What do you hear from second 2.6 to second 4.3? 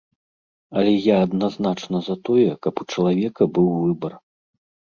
каб у чалавека быў выбар.